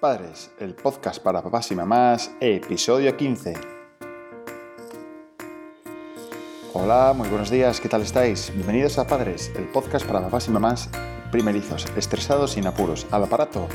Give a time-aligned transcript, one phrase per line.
[0.00, 3.54] Padres, el podcast para papás y mamás, episodio 15.
[6.72, 8.52] Hola, muy buenos días, ¿qué tal estáis?
[8.54, 10.88] Bienvenidos a Padres, el podcast para papás y mamás
[11.32, 13.08] primerizos, estresados y sin apuros.
[13.10, 13.66] Al aparato,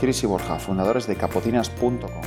[0.00, 2.22] Cris y Borja, fundadores de capotinas.com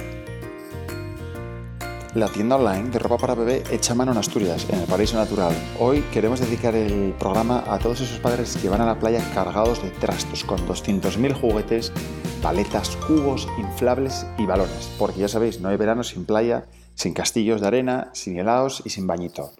[2.18, 5.54] la tienda online de ropa para bebé hecha mano en Asturias, en el Paraíso Natural.
[5.80, 9.84] Hoy queremos dedicar el programa a todos esos padres que van a la playa cargados
[9.84, 11.94] de trastos, con 200.000 juguetes,
[12.42, 14.90] paletas, cubos, inflables y balones.
[14.98, 16.66] Porque ya sabéis, no hay verano sin playa,
[16.96, 19.52] sin castillos de arena, sin helados y sin bañito.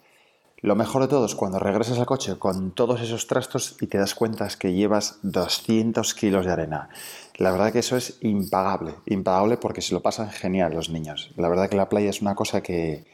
[0.60, 3.98] Lo mejor de todo es cuando regresas al coche con todos esos trastos y te
[3.98, 6.88] das cuenta que llevas 200 kilos de arena.
[7.36, 11.30] La verdad que eso es impagable, impagable porque se lo pasan genial los niños.
[11.36, 13.06] La verdad que la playa es una cosa que,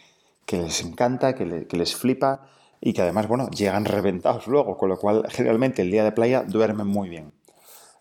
[0.50, 2.48] les encanta, que, que, les flipa
[2.80, 6.44] y que además, bueno, llegan reventados luego, con lo cual generalmente el día de playa
[6.46, 7.32] duermen muy bien.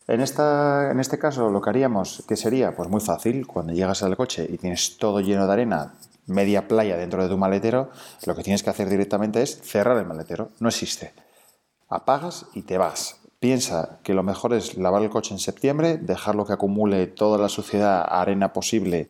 [0.08, 2.76] En, esta, en este caso lo que haríamos, que sería?
[2.76, 6.98] Pues muy fácil, cuando llegas al coche y tienes todo lleno de arena, media playa
[6.98, 7.90] dentro de tu maletero,
[8.26, 10.50] lo que tienes que hacer directamente es cerrar el maletero.
[10.60, 11.14] No existe.
[11.90, 13.18] Apagas y te vas.
[13.40, 17.50] Piensa que lo mejor es lavar el coche en septiembre, dejarlo que acumule toda la
[17.50, 19.10] suciedad, arena posible,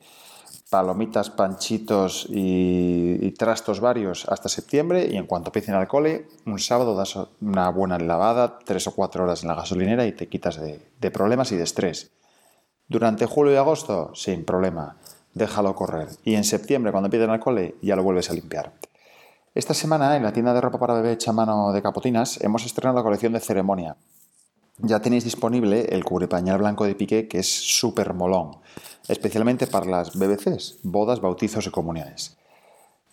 [0.74, 6.96] palomitas, panchitos y, trastos varios hasta septiembre y en cuanto empiecen al cole, un sábado
[6.96, 11.12] das una buena lavada, tres o cuatro horas en la gasolinera y te quitas de,
[11.12, 12.10] problemas y de estrés.
[12.88, 14.98] Durante julio y agosto, sin problema
[15.36, 16.08] déjalo correr.
[16.24, 18.74] Y en septiembre, cuando empiecen al cole, ya lo vuelves a limpiar.
[19.54, 22.98] Esta semana, en la tienda de ropa para bebé hecha mano de Capotinas, hemos estrenado
[22.98, 23.96] la colección de ceremonia.
[24.80, 28.58] Ya tenéis disponible el cubrepañal blanco de piqué, que es súper molón,
[29.08, 32.38] especialmente para las BBCs, bodas, bautizos y comuniones.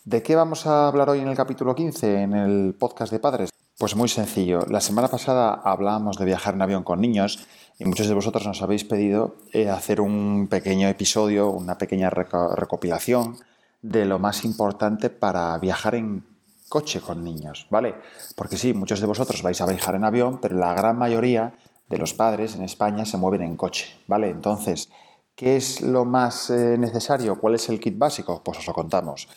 [0.04, 3.50] ¿De qué vamos a hablar hoy en el capítulo 15, en el podcast de padres?
[3.78, 4.60] Pues muy sencillo.
[4.68, 7.46] La semana pasada hablábamos de viajar en avión con niños
[7.78, 13.36] y muchos de vosotros nos habéis pedido eh, hacer un pequeño episodio, una pequeña recopilación
[13.82, 16.24] de lo más importante para viajar en
[16.70, 17.96] coche con niños, ¿vale?
[18.36, 21.52] Porque sí, muchos de vosotros vais a viajar en avión, pero la gran mayoría
[21.88, 24.30] de los padres en España se mueven en coche, ¿vale?
[24.30, 24.88] Entonces,
[25.34, 27.38] ¿qué es lo más eh, necesario?
[27.40, 28.40] ¿Cuál es el kit básico?
[28.44, 29.28] Pues os lo contamos.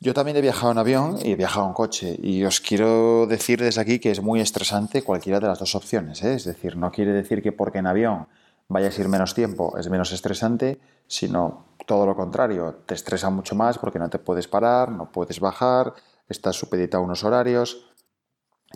[0.00, 3.62] Yo también he viajado en avión y he viajado en coche y os quiero decir
[3.62, 6.22] desde aquí que es muy estresante cualquiera de las dos opciones.
[6.24, 6.34] ¿eh?
[6.34, 8.26] Es decir, no quiere decir que porque en avión
[8.68, 13.54] vayas a ir menos tiempo es menos estresante, sino todo lo contrario, te estresa mucho
[13.54, 15.94] más porque no te puedes parar, no puedes bajar,
[16.28, 17.90] estás supeditado a unos horarios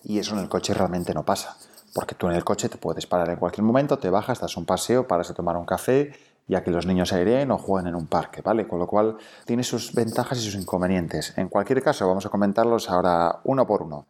[0.04, 1.56] y eso en el coche realmente no pasa.
[1.94, 4.64] Porque tú en el coche te puedes parar en cualquier momento, te bajas, das un
[4.64, 6.12] paseo, paras a tomar un café
[6.50, 8.66] ya que los niños aireen o jueguen en un parque, ¿vale?
[8.66, 11.32] Con lo cual tiene sus ventajas y sus inconvenientes.
[11.36, 14.06] En cualquier caso, vamos a comentarlos ahora uno por uno.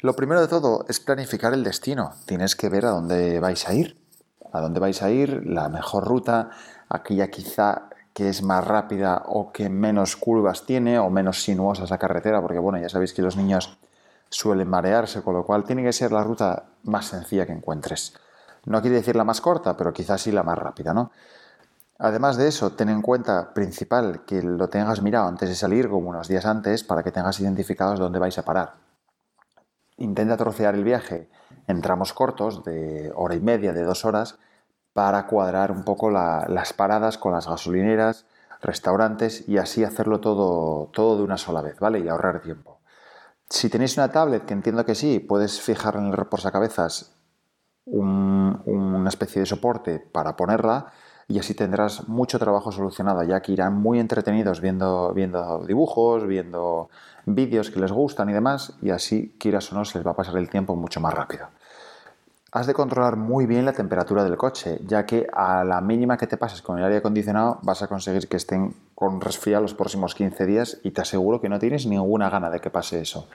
[0.00, 2.14] Lo primero de todo es planificar el destino.
[2.26, 3.96] Tienes que ver a dónde vais a ir.
[4.52, 6.50] A dónde vais a ir, la mejor ruta,
[6.88, 7.87] aquella quizá
[8.18, 12.58] que es más rápida o que menos curvas tiene o menos sinuosa esa carretera, porque
[12.58, 13.78] bueno, ya sabéis que los niños
[14.28, 18.14] suelen marearse, con lo cual tiene que ser la ruta más sencilla que encuentres.
[18.64, 21.12] No quiere decir la más corta, pero quizás sí la más rápida, ¿no?
[22.00, 26.08] Además de eso, ten en cuenta principal que lo tengas mirado antes de salir, como
[26.08, 28.74] unos días antes, para que tengas identificados dónde vais a parar.
[29.96, 31.30] Intenta trocear el viaje
[31.68, 34.40] en tramos cortos de hora y media, de dos horas,
[34.92, 38.26] para cuadrar un poco las paradas con las gasolineras,
[38.60, 42.00] restaurantes y así hacerlo todo, todo de una sola vez, ¿vale?
[42.00, 42.80] Y ahorrar tiempo.
[43.48, 47.14] Si tenéis una tablet, que entiendo que sí, puedes fijar en el reposacabezas
[47.84, 50.92] un, una especie de soporte para ponerla
[51.28, 56.88] y así tendrás mucho trabajo solucionado, ya que irán muy entretenidos viendo, viendo dibujos, viendo
[57.26, 60.16] vídeos que les gustan y demás, y así, quieras o no, se les va a
[60.16, 61.48] pasar el tiempo mucho más rápido.
[62.50, 66.26] Has de controlar muy bien la temperatura del coche, ya que a la mínima que
[66.26, 70.14] te pases con el aire acondicionado vas a conseguir que estén con resfriado los próximos
[70.14, 73.28] 15 días y te aseguro que no tienes ninguna gana de que pase eso.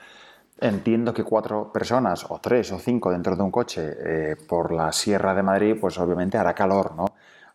[0.60, 4.92] Entiendo que cuatro personas, o tres o cinco dentro de un coche eh, por la
[4.92, 7.06] Sierra de Madrid, pues obviamente hará calor, ¿no?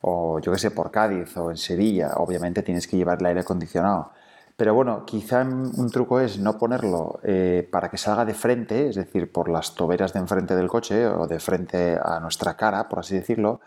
[0.00, 3.40] o yo que sé, por Cádiz o en Sevilla, obviamente tienes que llevar el aire
[3.40, 4.12] acondicionado.
[4.58, 8.96] Pero bueno, quizá un truco es no ponerlo eh, para que salga de frente, es
[8.96, 12.98] decir, por las toberas de enfrente del coche o de frente a nuestra cara, por
[12.98, 13.60] así decirlo,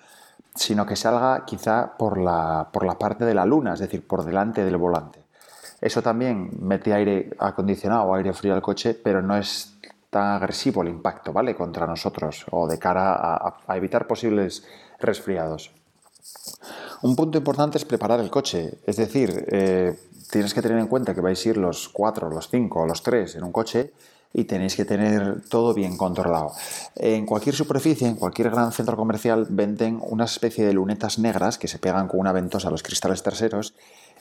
[0.54, 4.66] sino que salga quizá por la, por parte de la luna, es decir, por delante
[4.66, 5.24] del volante.
[5.80, 9.78] Eso también mete aire acondicionado o aire frío al coche, pero no es
[10.10, 11.56] tan agresivo el impacto, ¿vale?
[11.56, 14.66] Contra nosotros o de cara a evitar posibles
[15.00, 15.72] resfriados.
[17.04, 19.98] Un punto importante es preparar el coche, es decir, eh,
[20.32, 23.04] tienes que tener en cuenta que vais a ir los cuatro, los cinco o los
[23.04, 23.92] tres en un coche
[24.34, 26.54] y tenéis que tener todo bien controlado.
[26.96, 31.68] En cualquier superficie, en cualquier gran centro comercial, venden una especie de lunetas negras que
[31.68, 33.74] se pegan con una ventosa a los cristales traseros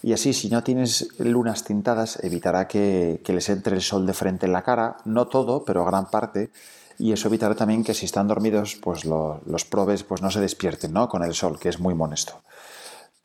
[0.03, 4.47] y así si no tienes lunas tintadas evitará que, les entre el sol de frente
[4.47, 6.51] en la cara, no todo, pero gran parte,
[6.99, 10.93] y eso evitará también que si están dormidos, pues los probes pues no se despierten
[10.93, 11.09] ¿no?
[11.09, 12.43] con el sol, que es muy molesto.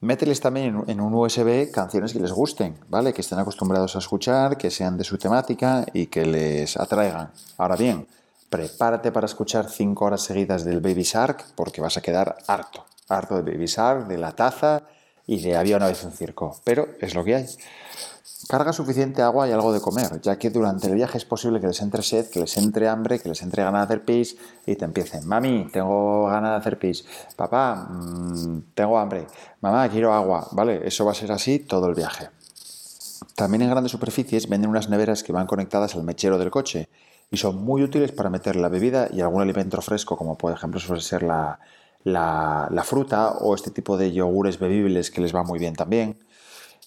[0.02, 3.14] Mételes también en un USB canciones que les gusten, ¿vale?
[3.14, 7.32] Que estén acostumbrados a escuchar, que sean de su temática y que les atraigan.
[7.58, 8.06] Ahora bien,
[8.50, 12.86] prepárate para escuchar cinco horas seguidas del Baby Shark porque vas a quedar harto.
[13.08, 14.84] Harto de Baby Shark, de la taza
[15.26, 16.60] y de había una vez un circo.
[16.64, 17.46] Pero es lo que hay.
[18.48, 21.66] Carga suficiente agua y algo de comer, ya que durante el viaje es posible que
[21.66, 24.38] les entre sed, que les entre hambre, que les entre ganas de hacer pis
[24.68, 27.06] y te empiecen, mami, tengo ganas de hacer pis,
[27.36, 29.26] papá, mm, tengo hambre,
[29.62, 30.88] mamá, quiero agua, ¿vale?
[30.88, 32.30] Eso va a ser así todo el viaje.
[33.34, 36.88] También en grandes superficies venden unas neveras que van conectadas al mechero del coche
[37.32, 40.80] y son muy útiles para meter la bebida y algún alimento fresco, como por ejemplo
[40.80, 41.58] suele ser la,
[42.04, 46.20] la fruta o este tipo de yogures bebibles que les va muy bien también.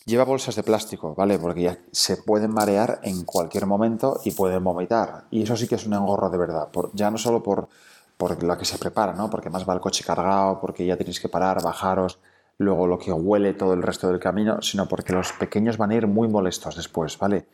[0.09, 1.39] Lleva bolsas de plástico, ¿vale?
[1.39, 5.25] Porque ya se pueden marear en cualquier momento y pueden vomitar.
[5.31, 6.69] Y eso sí que es un engorro de verdad.
[6.95, 7.69] ya no solo por,
[8.17, 9.29] por la que se prepara, ¿no?
[9.29, 12.21] Porque más va el coche cargado, porque ya tenéis que parar, bajaros,
[12.57, 15.97] luego lo que huele todo el resto del camino, sino porque los pequeños van a
[15.97, 17.45] ir muy molestos después, ¿vale?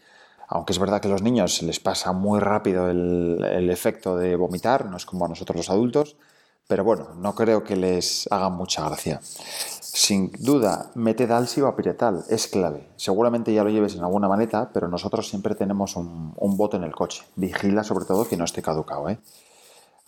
[0.46, 4.36] Aunque es verdad que a los niños les pasa muy rápido el, el efecto de
[4.36, 6.16] vomitar, no es como a nosotros los adultos,
[6.66, 9.20] pero bueno, no creo que les haga mucha gracia.
[9.22, 12.88] Sin duda, mete Dalsi o Apiretal, es clave.
[12.96, 16.92] Seguramente ya lo lleves en alguna maneta, pero nosotros siempre tenemos un, bote en el
[16.92, 17.22] coche.
[17.36, 19.08] Vigila sobre todo que no esté caducado.
[19.08, 19.18] ¿eh?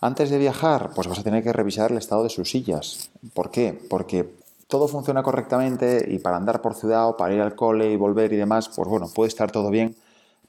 [0.01, 3.11] Antes de viajar, pues vas a tener que revisar el estado de sus sillas.
[3.33, 3.79] ¿Por qué?
[3.89, 4.35] Porque
[4.67, 8.33] todo funciona correctamente y para andar por ciudad o para ir al cole y volver
[8.33, 9.95] y demás, pues bueno, puede estar todo bien,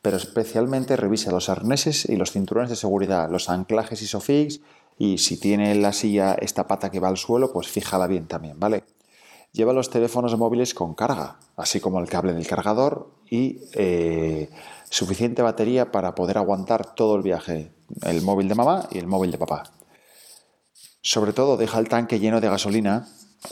[0.01, 4.61] pero especialmente revisa los arneses y los cinturones de seguridad, los anclajes ISOFIX
[4.97, 8.59] y si tiene la silla esta pata que va al suelo, pues fíjala bien también,
[8.59, 8.83] ¿vale?
[9.57, 14.49] lleva los teléfonos móviles con carga, así como el cable del cargador y eh,
[14.89, 17.71] suficiente batería para poder aguantar todo el viaje,
[18.03, 19.63] el móvil de mamá y el móvil de papá.
[21.01, 23.07] Sobre todo deja el tanque lleno de gasolina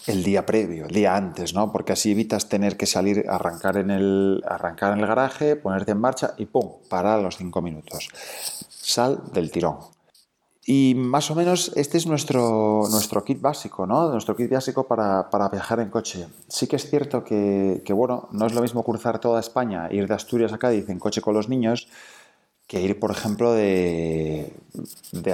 [0.08, 1.72] el día previo, el día antes, ¿no?
[1.72, 6.00] Porque así evitas tener que salir, arrancar en el, arrancar en el garaje, ponerte en
[6.00, 6.80] marcha y ¡pum!
[6.90, 8.10] parar a los cinco minutos.
[8.70, 9.95] Sal del tirón.
[10.68, 14.10] Y más o menos este es nuestro, nuestro kit básico, ¿no?
[14.10, 16.28] Nuestro kit básico para, viajar en coche.
[16.48, 20.16] Sí que es cierto que, bueno, no es lo mismo cruzar toda España, ir de
[20.16, 21.88] Asturias a Cádiz en coche con los niños,
[22.66, 24.54] que ir, por ejemplo, de,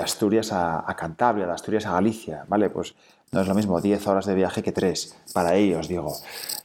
[0.03, 2.69] Asturias a, Cantabria, de Asturias a Galicia, ¿vale?
[2.69, 2.93] Pues
[3.31, 6.13] no es lo mismo 10 horas de viaje que 3, para ellos, digo.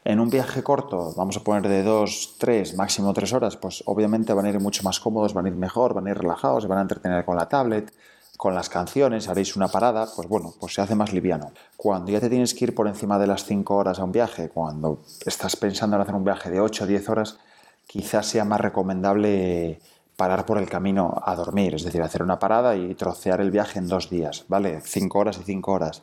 [0.05, 4.33] En un viaje corto, vamos a poner de 2, 3, máximo 3 horas, pues obviamente
[4.33, 6.79] van a ir mucho más cómodos, van a ir mejor, van a ir relajados, van
[6.79, 7.93] a entretener con la tablet
[8.37, 11.53] con las canciones, haréis una parada, pues bueno, pues se hace más liviano.
[11.77, 14.49] Cuando ya te tienes que ir por encima de las 5 horas a un viaje,
[14.49, 17.39] cuando estás pensando en hacer un viaje de 8 o 10 horas,
[17.87, 19.81] quizás sea más recomendable
[20.17, 23.79] parar por el camino a dormir, es decir, hacer una parada y trocear el viaje
[23.79, 24.81] en dos días, ¿vale?
[24.83, 26.03] 5 horas y 5 horas.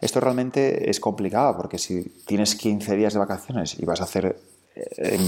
[0.00, 4.36] Esto realmente es complicado porque si tienes 15 días de vacaciones y vas a hacer
[4.74, 5.20] eh, en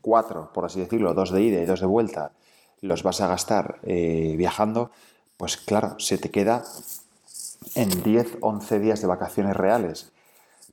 [0.00, 2.32] 4, por así decirlo, dos de ida y dos de vuelta,
[2.80, 4.90] los vas a gastar eh, viajando,
[5.36, 6.64] pues claro, se te queda
[7.74, 10.12] en 10, 11 días de vacaciones reales.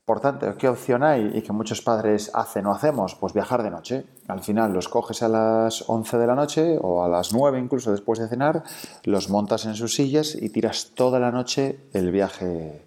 [0.06, 3.16] Por tanto, ¿qué opción hay y que muchos padres hacen o hacemos?
[3.16, 4.06] Pues viajar de noche.
[4.28, 7.92] Al final los coges a las 11 de la noche o a las 9 incluso
[7.92, 8.64] después de cenar,
[9.04, 12.86] los montas en sus sillas y tiras toda la noche el viaje,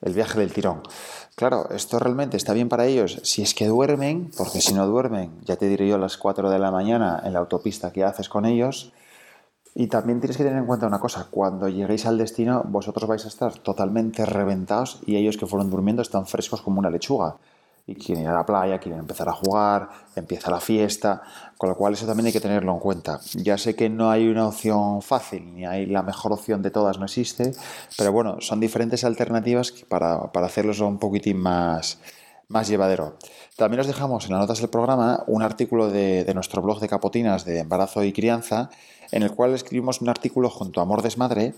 [0.00, 0.82] el viaje del tirón.
[1.34, 5.38] Claro, esto realmente está bien para ellos si es que duermen, porque si no duermen,
[5.44, 8.30] ya te diré yo a las 4 de la mañana en la autopista qué haces
[8.30, 8.94] con ellos,
[9.74, 13.24] y también tienes que tener en cuenta una cosa, cuando lleguéis al destino vosotros vais
[13.24, 17.36] a estar totalmente reventados y ellos que fueron durmiendo están frescos como una lechuga.
[17.84, 21.20] Y quieren ir a la playa, quieren empezar a jugar, empieza la fiesta,
[21.58, 23.18] con lo cual eso también hay que tenerlo en cuenta.
[23.34, 26.98] Ya sé que no hay una opción fácil, ni hay la mejor opción de todas,
[27.00, 27.52] no existe,
[27.98, 31.98] pero bueno, son diferentes alternativas para, para hacerlos un poquitín más,
[32.52, 33.16] más llevadero.
[33.56, 37.44] También os dejamos en las notas del programa un artículo de, nuestro blog de capotinas
[37.44, 38.70] de embarazo y crianza
[39.10, 41.54] en el cual escribimos un artículo junto a Amor Desmadre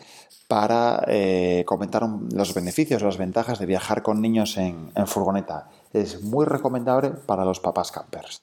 [0.49, 5.69] para eh, comentar los beneficios, las ventajas de viajar con niños en, furgoneta.
[5.93, 8.43] Es muy recomendable para los papás campers.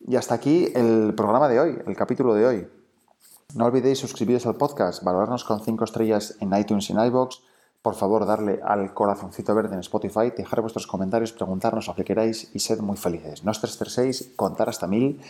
[0.00, 2.68] Y hasta aquí el programa de hoy, el capítulo de hoy.
[3.54, 7.40] No olvidéis suscribiros al podcast, valorarnos con 5 estrellas en iTunes y en iBox.
[7.82, 12.50] Por favor, darle al corazoncito verde en Spotify, dejar vuestros comentarios, preguntarnos lo que queráis
[12.52, 13.44] y sed muy felices.
[13.44, 13.60] No os
[14.36, 15.20] contar hasta mil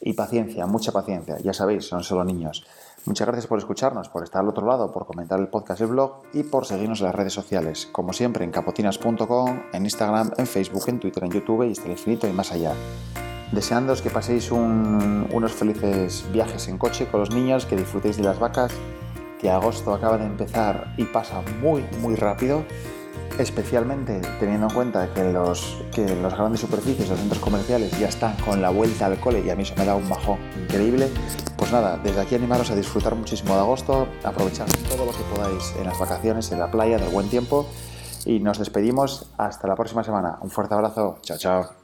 [0.00, 1.38] y paciencia, mucha paciencia.
[1.38, 2.66] Ya sabéis, son solo niños.
[3.04, 5.90] Muchas gracias por escucharnos, por estar al otro lado, por comentar el podcast y el
[5.90, 10.46] blog y por seguirnos en las redes sociales, como siempre en capotinas.com, en Instagram, en
[10.46, 12.74] Facebook, en Twitter, en YouTube y hasta el infinito y más allá.
[13.52, 18.38] Deseándoos que paséis unos felices viajes en coche con los niños, que disfrutéis de las
[18.38, 18.72] vacas,
[19.38, 22.64] que agosto acaba de empezar y pasa muy, muy rápido
[23.38, 28.34] especialmente teniendo en cuenta que los, que los grandes superficies, los centros comerciales ya están
[28.44, 31.08] con la vuelta al cole y a mí eso me da un bajón increíble.
[31.56, 35.74] Pues nada, desde aquí animaros a disfrutar muchísimo de agosto, aprovechar todo lo que podáis
[35.78, 37.66] en las vacaciones, en la playa, del buen tiempo
[38.24, 40.38] y nos despedimos hasta la próxima semana.
[40.40, 41.77] Un fuerte abrazo, chao chao.